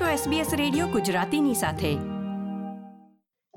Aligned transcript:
છો 0.00 0.04
SBS 0.04 0.56
radio 0.56 0.86
ગુજરાતીની 0.86 1.54
સાથે. 1.54 1.92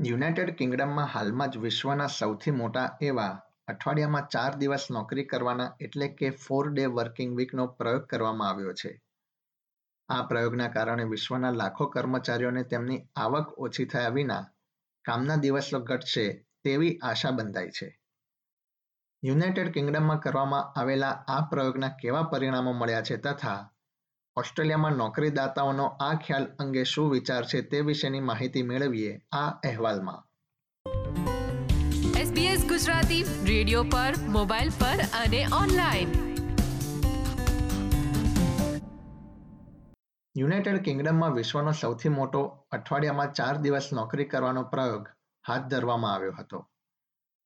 યુનાઇટેડ 0.05 0.55
કિંગડમમાં 0.55 1.05
હાલમાં 1.05 1.51
જ 1.51 1.57
વિશ્વના 1.57 2.07
સૌથી 2.07 2.51
મોટા 2.51 2.97
એવા 3.01 3.41
અઠવાડિયામાં 3.67 4.28
ચાર 4.28 4.55
દિવસ 4.55 4.87
નોકરી 4.92 5.26
કરવાના 5.26 5.76
એટલે 5.79 6.08
કે 6.08 6.29
ફોર 6.29 6.69
ડે 6.69 6.85
વર્કિંગ 6.85 7.37
વીકનો 7.37 7.67
પ્રયોગ 7.67 8.05
કરવામાં 8.05 8.49
આવ્યો 8.49 8.73
છે. 8.73 9.01
આ 10.10 10.21
પ્રયોગના 10.21 10.67
કારણે 10.67 11.03
વિશ્વના 11.03 11.51
લાખો 11.51 11.85
કર્મચારીઓને 11.85 12.63
તેમની 12.63 13.08
આવક 13.15 13.60
ઓછી 13.60 13.85
થયા 13.85 14.10
વિના 14.10 14.46
કામના 15.06 15.35
દિવસો 15.35 15.79
ઘટશે 15.79 16.45
તેવી 16.63 16.98
આશા 16.98 17.31
બંધાઈ 17.31 17.70
છે. 17.70 17.99
યુનાઇટેડ 19.23 19.73
કિંગડમમાં 19.73 20.20
કરવામાં 20.20 20.80
આવેલા 20.80 21.12
આ 21.27 21.41
પ્રયોગના 21.41 21.88
કેવા 21.88 22.23
પરિણામો 22.23 22.73
મળ્યા 22.73 23.02
છે 23.02 23.17
તથા 23.17 23.69
ઓસ્ટ્રેલિયામાં 24.37 24.91
નોકરીદાતાઓનો 24.91 25.85
આ 25.85 26.15
ખ્યાલ 26.15 26.45
અંગે 26.59 26.83
શું 26.83 27.11
વિચાર 27.11 27.45
છે 27.45 27.61
તે 27.61 27.81
વિશેની 27.81 28.19
માહિતી 28.19 28.63
મેળવીએ 28.63 29.21
આ 29.31 29.49
અહેવાલમાં. 29.49 30.23
SBS 32.15 32.67
ગુજરાતી 32.67 33.23
રેડિયો 33.23 33.83
પર 33.83 34.13
મોબાઈલ 34.27 34.69
પર 34.69 34.99
અને 35.23 35.45
ઓનલાઈન. 35.61 36.09
યુનાઇટેડ 40.38 40.83
કિંગડમમાં 40.83 41.33
વિશ્વનો 41.33 41.71
સૌથી 41.71 42.09
મોટો 42.09 42.65
અઠવાડિયામાં 42.71 43.33
ચાર 43.33 43.57
દિવસ 43.57 43.89
નોકરી 43.93 44.25
કરવાનો 44.25 44.63
પ્રયોગ 44.63 45.07
હાથ 45.47 45.61
ધરવામાં 45.61 46.13
આવ્યો 46.13 46.31
હતો 46.31 46.67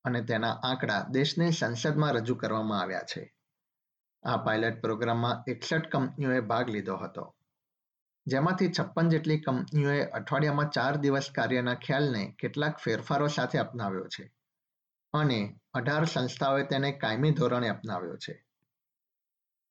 અને 0.04 0.22
તેના 0.22 0.52
આંકડા 0.52 1.06
દેશની 1.10 1.52
સંસદમાં 1.52 2.14
રજૂ 2.14 2.36
કરવામાં 2.36 2.82
આવ્યા 2.82 3.00
છે. 3.00 3.34
આ 4.24 4.38
પાયલટ 4.38 4.82
પ્રોગ્રામમાં 4.82 5.44
એકસઠ 5.48 5.88
કંપનીઓએ 5.92 6.42
ભાગ 6.42 6.70
લીધો 6.70 6.98
હતો. 6.98 7.36
જેમાંથી 8.28 8.72
છપ્પન 8.80 9.10
જેટલી 9.10 9.38
કંપનીઓએ 9.38 10.02
અઠવાડિયામાં 10.04 10.70
ચાર 10.70 10.98
દિવસ 10.98 11.32
કાર્યના 11.32 11.74
ખ્યાલને 11.76 12.36
કેટલાક 12.40 12.80
ફેરફારો 12.80 13.28
સાથે 13.28 13.58
અપનાવ્યો 13.58 14.08
છે 14.08 14.32
અને 15.14 15.60
અઢાર 15.74 16.06
સંસ્થાઓએ 16.06 16.64
તેને 16.64 16.92
કાયમી 16.92 17.32
ધોરણે 17.32 17.70
અપનાવ્યો 17.70 18.18
છે. 18.18 18.46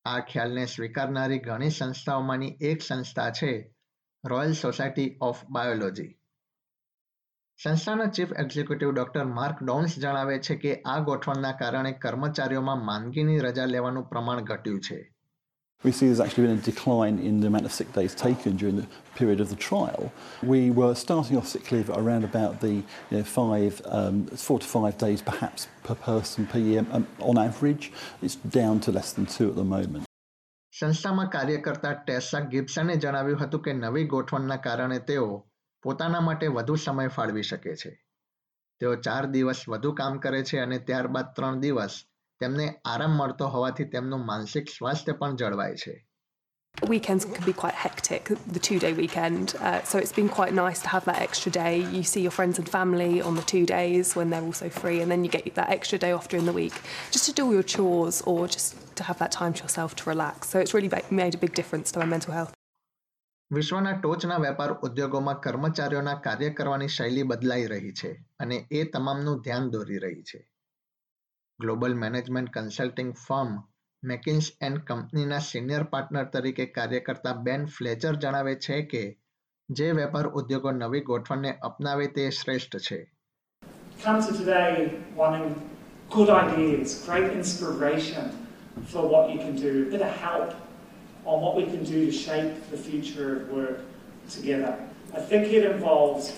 આ 0.04 0.20
ખ્યાલને 0.20 0.66
સ્વીકારનારી 0.66 1.38
ઘણી 1.38 1.70
સંસ્થાઓમાંની 1.70 2.56
એક 2.60 2.82
સંસ્થા 2.82 3.30
છે 3.30 3.74
રોયલ 4.24 4.52
સોસાયટી 4.52 5.18
ઓફ 5.20 5.44
બાયોલોજી 5.48 6.19
સંસ્થાના 7.60 8.04
chief 8.16 8.30
executive 8.42 8.90
doctor 8.96 9.24
Mark 9.38 9.58
Downs 9.62 9.94
જણાવે 10.02 10.36
છે 10.46 10.54
કે 10.60 10.70
આ 10.92 11.00
ગોઠવણના 11.08 11.56
કારણે 11.62 11.90
કર્મચારીઓમાં 12.04 12.84
માંદગીની 12.84 13.42
રજા 13.46 13.66
લેવાનું 13.72 14.06
પ્રમાણ 14.12 14.46
ઘટ્યું 14.50 14.78
છે 14.86 14.96
We 15.84 15.92
see 15.96 16.06
there's 16.08 16.22
actually 16.24 16.46
been 16.46 16.58
a 16.58 16.64
decline 16.68 17.18
in 17.28 17.36
the 17.42 17.48
amount 17.50 17.66
of 17.68 17.72
sick 17.72 17.90
days 17.92 18.14
taken 18.22 18.56
during 18.56 18.76
the 18.76 18.86
period 19.18 19.40
of 19.44 19.48
the 19.48 19.58
trial. 19.68 20.02
We 20.42 20.60
were 20.70 20.94
starting 20.94 21.36
off 21.38 21.48
sick 21.48 21.70
leave 21.74 21.90
around 22.00 22.24
about 22.24 22.60
the 22.60 22.72
you 22.72 23.12
know, 23.12 23.22
five, 23.36 23.80
um, 24.00 24.16
four 24.46 24.58
to 24.58 24.66
five 24.66 24.96
days 24.98 25.22
perhaps 25.22 25.68
per 25.84 25.96
person 26.10 26.46
per 26.46 26.60
year 26.60 26.84
um, 26.92 27.06
on 27.32 27.38
average. 27.38 27.92
It's 28.22 28.38
down 28.60 28.80
to 28.80 28.92
less 28.92 29.12
than 29.12 29.26
two 29.36 29.48
at 29.52 29.56
the 29.56 29.68
moment. 29.74 30.04
સંસ્થામાં 30.72 31.28
કાર્ય 31.28 31.56
કરતા 31.56 31.94
ટેસા 32.06 32.40
ગિબ્સને 32.52 32.96
જણાવ્યું 32.96 33.40
હતું 33.44 33.62
કે 33.62 33.78
નવી 33.84 34.04
ગોઠવણના 34.04 34.56
કારણે 34.56 34.98
તેઓ 34.98 35.30
પોતાના 35.83 36.19
માટે 36.19 36.47
વધુ 36.47 36.75
સમય 36.75 37.07
ફાળવી 37.07 37.43
શકે 37.43 37.75
છે 37.75 37.91
તેઓ 38.79 38.95
ચાર 38.95 39.25
દિવસ 39.25 39.69
વધુ 39.69 39.91
કામ 39.91 40.17
કરે 40.17 40.43
છે 40.43 40.59
અને 40.59 40.77
ત્યારબાદ 40.79 41.33
ત્રણ 41.35 41.59
દિવસ 41.59 41.95
તેમને 42.39 42.65
આરામ 42.85 43.11
મળતો 43.11 43.47
હોવાથી 43.47 43.85
તેમનું 43.85 44.25
માનસિક 44.25 44.69
સ્વાસ્થ્ય 44.69 45.13
પણ 45.13 45.35
જળવાય 45.35 45.75
છે 45.75 45.95
Weekends 46.75 47.23
can 47.23 47.45
be 47.45 47.53
quite 47.53 47.73
hectic, 47.73 48.25
the 48.47 48.59
two 48.59 48.79
day 48.79 48.91
weekend. 48.93 49.55
Uh, 49.61 49.81
so 49.83 49.97
it's 49.97 50.11
been 50.11 50.27
quite 50.27 50.53
nice 50.53 50.81
to 50.81 50.89
have 50.89 51.05
that 51.05 51.21
extra 51.21 51.49
day. 51.49 51.75
You 51.79 52.03
see 52.03 52.21
your 52.21 52.31
friends 52.31 52.59
and 52.59 52.67
family 52.67 53.21
on 53.21 53.35
the 53.35 53.41
two 53.41 53.65
days 53.65 54.13
when 54.13 54.29
they're 54.29 54.43
also 54.43 54.69
free, 54.69 54.99
and 54.99 55.09
then 55.09 55.23
you 55.23 55.29
get 55.29 55.55
that 55.55 55.69
extra 55.69 55.97
day 55.97 56.11
off 56.11 56.27
during 56.27 56.45
the 56.45 56.51
week 56.51 56.73
just 57.11 57.25
to 57.27 57.33
do 57.33 57.45
all 57.45 57.53
your 57.53 57.63
chores 57.63 58.21
or 58.23 58.47
just 58.47 58.75
to 58.97 59.03
have 59.03 59.17
that 59.19 59.31
time 59.31 59.53
to 59.53 59.63
yourself 59.63 59.95
to 59.95 60.09
relax. 60.09 60.49
So 60.49 60.59
it's 60.59 60.73
really 60.73 60.91
made 61.09 61.33
a 61.33 61.37
big 61.37 61.53
difference 61.53 61.93
to 61.93 61.99
my 61.99 62.05
mental 62.05 62.33
health. 62.33 62.53
વિશ્વના 63.52 63.92
ટોચના 63.92 64.36
વેપાર 64.36 64.72
ઉદ્યોગોમાં 64.72 65.40
કર્મચારીઓના 65.40 66.14
કાર્ય 66.14 66.50
કરવાની 66.50 66.88
શૈલી 66.88 67.22
બદલાઈ 67.22 67.64
રહી 67.66 67.92
છે 67.92 68.10
અને 68.40 68.58
એ 68.70 68.84
તમામનું 68.84 69.40
ધ્યાન 69.40 69.70
દોરી 69.70 69.98
રહી 69.98 70.22
છે. 70.22 70.40
Global 71.60 71.94
management 71.94 72.52
consulting 72.58 73.10
firm 73.14 73.50
McKinsey 74.02 74.52
and 74.60 74.78
કંપનીના 74.78 75.38
સિનિયર 75.38 75.82
પાર્ટનર 75.82 76.24
તરીકે 76.24 76.66
કાર્ય 76.66 77.00
કરતા 77.00 77.32
બેન 77.32 77.66
ફ્લેચર 77.66 78.14
જણાવે 78.14 78.54
છે 78.54 78.80
કે 78.82 79.02
જે 79.68 79.90
વેપાર 79.92 80.26
ઉદ્યોગો 80.26 80.70
નવી 80.70 81.00
ગોઠવણને 81.00 81.52
અપનાવે 81.62 82.06
તે 82.06 82.30
શ્રેષ્ઠ 82.30 82.76
છે. 82.76 83.00
Good 86.10 86.30
ideas, 86.36 86.92
great 87.06 87.30
inspiration 87.32 88.24
for 88.92 89.02
what 89.10 89.30
you 89.32 89.38
can 89.42 89.54
do, 89.54 89.70
a 89.86 89.90
bit 89.90 90.02
of 90.02 90.14
help 90.22 90.69
on 91.24 91.40
what 91.40 91.56
we 91.56 91.64
can 91.64 91.84
do 91.84 92.06
to 92.06 92.12
shape 92.12 92.70
the 92.70 92.76
future 92.78 93.36
of 93.36 93.50
work 93.50 93.80
together. 94.28 94.78
I 95.14 95.20
think 95.20 95.52
it 95.52 95.64
involves 95.64 96.32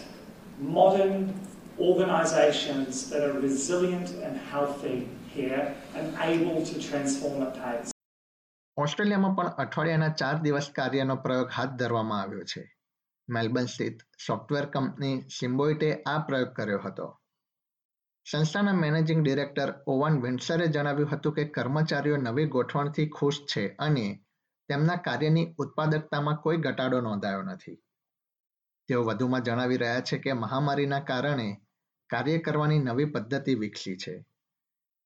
modern 0.58 1.34
organisations 1.78 3.08
that 3.10 3.22
are 3.22 3.38
resilient 3.40 4.10
and 4.22 4.36
healthy 4.52 5.08
here 5.28 5.74
and 5.94 6.14
able 6.20 6.64
to 6.64 6.74
transform 6.80 7.42
at 7.42 7.54
pace. 7.56 7.88
ઓસ્ટ્રેલિયામાં 8.76 9.34
પણ 9.38 9.48
અઠવાડિયાના 9.62 10.14
ચાર 10.20 10.36
દિવસ 10.44 10.68
કાર્યનો 10.76 11.16
પ્રયોગ 11.24 11.50
હાથ 11.56 11.74
ધરવામાં 11.80 12.20
આવ્યો 12.20 12.44
છે 12.52 12.62
મેલબર્ન 13.28 13.66
સ્થિત 13.66 13.98
સોફ્ટવેર 14.26 14.66
કંપની 14.66 15.16
સિમ્બોઇટે 15.38 15.90
આ 16.06 16.18
પ્રયોગ 16.28 16.54
કર્યો 16.58 16.80
હતો 16.86 17.08
સંસ્થાના 18.26 18.80
મેનેજિંગ 18.80 19.20
ડિરેક્ટર 19.22 19.70
ઓવન 19.94 20.16
વિન્સરે 20.24 20.66
જણાવ્યું 20.68 21.12
હતું 21.12 21.36
કે 21.36 21.44
કર્મચારીઓ 21.56 22.18
નવી 22.26 22.52
ગોઠવણથી 22.56 23.08
ખુશ 23.08 23.40
છે 23.52 23.64
અને 23.78 24.06
તેમના 24.68 24.96
કાર્યની 24.96 25.46
ઉત્પાદકતામાં 25.58 26.42
કોઈ 26.44 26.58
ઘટાડો 26.58 27.00
નોંધાયો 27.00 27.42
નથી 27.42 27.78
તેઓ 28.88 29.04
વધુમાં 29.04 29.42
જણાવી 29.42 29.76
રહ્યા 29.76 30.08
છે 30.10 30.18
કે 30.18 30.34
મહામારીના 30.34 31.00
કારણે 31.10 31.48
કાર્ય 32.10 32.38
કરવાની 32.38 32.78
નવી 32.78 33.06
પદ્ધતિ 33.06 33.54
વિકસી 33.54 33.96
છે 33.96 34.14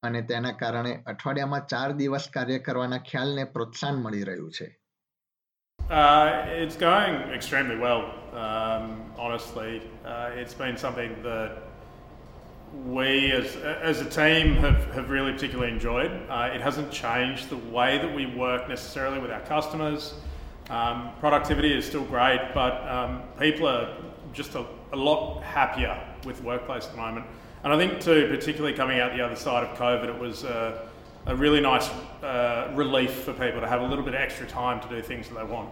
અને 0.03 0.23
તેના 0.23 0.57
કારણે 0.63 0.97
અઠવાડિયામાં 1.07 1.67
ચાર 1.67 1.91
દિવસ 1.93 2.27
કાર્ય 2.31 2.59
કરવાના 2.61 3.07
ખ્યાલને 3.11 3.47
પ્રોત્સાહન 3.55 4.03
મળી 4.03 4.25
રહ્યું 4.25 4.51
છે 4.51 4.69
Uh, 5.81 6.47
it's 6.53 6.77
going 6.77 7.17
extremely 7.31 7.77
well, 7.77 8.01
um, 8.35 8.87
honestly. 9.17 9.83
Uh, 10.05 10.31
it's 10.35 10.55
been 10.55 10.77
something 10.77 11.13
that 11.23 11.51
we 12.73 13.33
as, 13.33 13.57
as 13.57 14.01
a 14.01 14.05
team 14.05 14.55
have, 14.57 14.93
have 14.93 15.11
really 15.11 15.33
particularly 15.33 15.73
enjoyed. 15.73 16.11
Uh, 16.29 16.51
it 16.53 16.61
hasn't 16.61 16.91
changed 16.91 17.49
the 17.49 17.57
way 17.57 17.99
that 17.99 18.13
we 18.15 18.27
work 18.27 18.69
necessarily 18.69 19.19
with 19.19 19.31
our 19.31 19.41
customers. 19.41 20.15
Um, 20.71 21.11
productivity 21.21 21.77
is 21.77 21.85
still 21.85 22.05
great, 22.05 22.41
but 22.53 22.89
um, 22.89 23.23
people 23.39 23.69
are 23.69 23.97
just 24.33 24.55
a, 24.55 24.65
a, 24.93 24.97
lot 24.97 25.43
happier 25.43 25.97
with 26.25 26.43
workplace 26.43 26.87
at 26.87 26.91
the 26.91 26.97
moment. 26.97 27.27
And 27.63 27.73
I 27.73 27.79
think, 27.79 28.01
too, 28.01 28.27
particularly 28.29 28.77
coming 28.77 29.01
out 29.01 29.13
the 29.13 29.25
other 29.25 29.37
side 29.37 29.65
of 29.65 29.77
COVID, 29.79 30.09
it 30.09 30.19
was 30.19 30.45
uh, 30.45 30.87
a 31.27 31.37
really 31.37 31.61
nice 31.61 31.89
uh, 32.23 32.73
relief 32.75 33.13
for 33.13 33.33
people 33.33 33.61
to 33.61 33.69
have 33.69 33.81
a 33.81 33.87
little 33.87 34.05
bit 34.05 34.15
of 34.15 34.21
extra 34.21 34.47
time 34.47 34.81
to 34.81 34.89
do 34.89 35.03
things 35.03 35.29
that 35.29 35.35
they 35.35 35.45
want. 35.45 35.71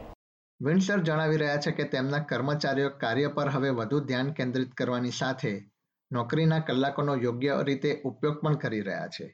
Windsor 0.60 0.98
જણાવી 0.98 1.36
રહ્યા 1.36 1.56
છે 1.56 1.70
કે 1.70 1.84
તેમના 1.84 2.18
કર્મચારીઓ 2.18 2.90
કાર્ય 2.90 3.28
પર 3.28 3.48
હવે 3.48 3.70
વધુ 3.70 4.00
ધ્યાન 4.00 4.30
કેન્દ્રિત 4.32 4.74
કરવાની 4.74 5.10
સાથે 5.10 5.73
નોકરીના 6.13 6.59
કલાકોનો 6.59 7.15
યોગ્ય 7.15 7.55
રીતે 7.65 8.01
ઉપયોગ 8.05 8.37
પણ 8.43 8.55
કરી 8.55 8.81
રહ્યા 8.81 9.07
છે 9.07 9.27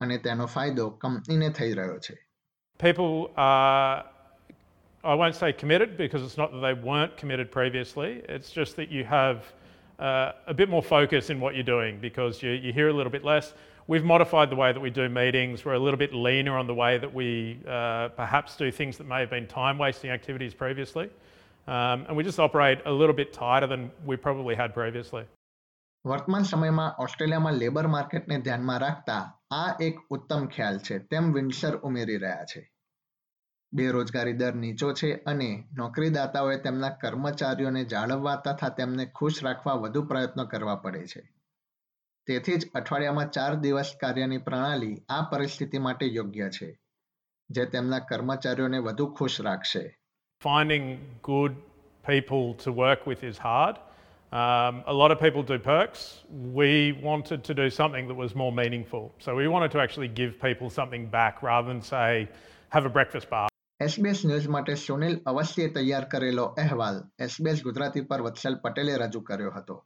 અને 0.00 0.18
તેનો 0.18 0.46
ફાયદો 0.46 0.90
કંપનીને 0.90 1.50
થઈ 1.50 1.72
રહ્યો 1.72 1.98
છે 1.98 2.16
People 2.78 3.30
are 3.36 4.04
I 5.04 5.14
won't 5.14 5.36
say 5.40 5.52
committed 5.52 5.90
because 5.96 6.22
it's 6.26 6.36
not 6.36 6.50
that 6.52 6.60
they 6.60 6.72
weren't 6.72 7.16
committed 7.16 7.52
previously. 7.52 8.22
It's 8.28 8.50
just 8.50 8.76
that 8.76 8.88
you 8.90 9.04
have 9.04 9.36
uh, 9.98 10.32
a 10.46 10.54
bit 10.54 10.68
more 10.68 10.82
focus 10.82 11.30
in 11.30 11.38
what 11.40 11.54
you're 11.54 11.62
doing 11.62 11.98
because 12.00 12.42
you, 12.42 12.50
you 12.50 12.72
hear 12.72 12.88
a 12.88 12.92
little 12.92 13.12
bit 13.12 13.24
less. 13.24 13.52
We've 13.86 14.04
modified 14.04 14.48
the 14.50 14.56
way 14.56 14.72
that 14.72 14.80
we 14.80 14.90
do 14.90 15.08
meetings. 15.08 15.64
We're 15.64 15.74
a 15.74 15.78
little 15.78 15.98
bit 15.98 16.14
leaner 16.14 16.56
on 16.56 16.66
the 16.66 16.74
way 16.74 16.96
that 16.98 17.12
we 17.12 17.58
uh, 17.68 18.08
perhaps 18.08 18.56
do 18.56 18.70
things 18.72 18.96
that 18.96 19.06
may 19.06 19.20
have 19.20 19.30
been 19.30 19.46
time 19.46 19.76
wasting 19.76 20.10
activities 20.10 20.54
previously. 20.54 21.10
Um, 21.68 22.06
and 22.08 22.16
we 22.16 22.24
just 22.24 22.40
operate 22.40 22.78
a 22.86 22.92
little 22.92 23.14
bit 23.14 23.32
tighter 23.32 23.66
than 23.66 23.90
we 24.06 24.16
probably 24.16 24.54
had 24.54 24.74
previously. 24.74 25.24
વર્તમાન 26.05 26.43
સમયમાં 26.43 26.95
ઓસ્ટ્રેલિયામાં 26.99 27.53
labour 27.53 27.87
માર્કેટને 27.87 28.41
ધ્યાનમાં 28.41 28.79
રાખતા 28.79 29.39
આ 29.51 29.77
એક 29.81 29.99
ઉત્તમ 30.09 30.47
ખ્યાલ 30.47 30.77
છે. 30.77 30.99
તેમ 30.99 31.33
વિન્સર 31.33 31.77
ઉમેરી 31.77 32.17
રહ્યા 32.17 32.43
છે. 32.43 32.71
બેરોજગારી 33.73 34.33
દર 34.33 34.55
નીચો 34.55 34.93
છે 34.93 35.13
અને 35.13 35.63
નોકરીદાતાઓએ 35.73 36.57
તેમના 36.57 36.89
કર્મચારીઓને 36.89 37.83
જાળવવા 37.83 38.35
તથા 38.35 38.69
તેમને 38.69 39.05
ખુશ 39.05 39.43
રાખવા 39.43 39.73
વધુ 39.73 40.03
પ્રયત્નો 40.03 40.45
કરવા 40.45 40.75
પડે 40.75 41.07
છે. 41.07 41.33
તેથી 42.27 42.55
જ 42.55 42.69
અઠવાડિયામાં 42.75 43.29
ચાર 43.29 43.55
દિવસ 43.55 43.93
કાર્યની 44.01 44.37
પ્રણાલી 44.37 45.01
આ 45.09 45.21
પરિસ્થિતિ 45.21 45.77
માટે 45.77 46.05
યોગ્ય 46.05 46.49
છે, 46.49 46.79
જે 47.49 47.65
તેમના 47.65 47.99
કર્મચારીઓને 47.99 48.77
વધુ 48.77 49.07
ખુશ 49.07 49.41
રાખશે. 49.41 49.97
Finding 50.45 50.81
good 51.29 51.51
people 52.11 52.53
to 52.65 52.77
work 52.77 52.99
with 53.07 53.23
is 53.23 53.37
hard. 53.37 53.88
Um, 54.32 54.82
a 54.86 54.92
lot 54.92 55.10
of 55.12 55.18
people 55.20 55.42
do 55.44 55.58
perks. 55.60 56.24
We 56.60 56.70
wanted 57.00 57.44
to 57.44 57.54
do 57.54 57.70
something 57.70 58.08
that 58.08 58.16
was 58.16 58.34
more 58.34 58.52
meaningful. 58.52 59.04
So 59.20 59.36
we 59.36 59.46
wanted 59.46 59.70
to 59.72 59.78
actually 59.78 60.08
give 60.08 60.40
people 60.40 60.70
something 60.70 61.06
back 61.08 61.42
rather 61.42 61.68
than 61.68 61.82
say, 61.82 62.28
have 62.72 62.84
a 62.84 62.94
breakfast 62.98 63.30
bar. 63.30 63.48
SBS 63.80 64.20
news 64.26 64.44
માટે 64.48 64.74
સુનિલ 64.80 65.14
અવશ્ય 65.26 65.68
તૈયાર 65.68 66.04
કરેલો 66.04 66.44
અહેવાલ 66.62 66.98
SBS 67.24 67.62
Gujarati 67.62 68.02
પર 68.10 68.22
વત્સલ 68.22 68.56
પટેલે 68.64 68.94
રજૂ 68.98 69.20
કર્યો 69.20 69.50
હતો 69.50 69.76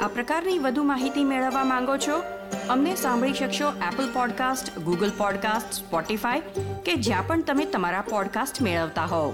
આ 0.00 0.08
પ્રકારની 0.08 0.58
વધુ 0.58 0.84
માહિતી 0.84 1.24
મેળવવા 1.24 1.64
માંગો 1.64 1.96
છો 2.06 2.20
અમને 2.68 2.94
સાંભળી 2.94 3.38
શકશો 3.40 3.72
Apple 3.88 4.08
podcast 4.12 4.72
Google 4.78 5.12
podcast 5.18 5.80
Spotify 5.82 6.66
કે 6.86 6.96
જ્યાં 7.08 7.28
પણ 7.28 7.42
તમે 7.42 7.68
તમારા 7.76 8.04
પોડકાસ્ટ 8.10 8.62
મેળવતા 8.62 9.06
હોવ 9.06 9.30